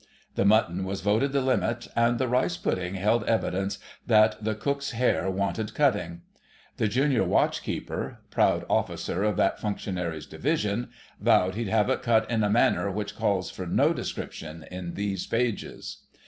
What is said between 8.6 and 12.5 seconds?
officer of that functionary's division—vowed he'd have it cut in a